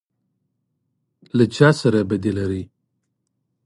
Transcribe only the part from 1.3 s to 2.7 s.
_له چا سره بدي لری؟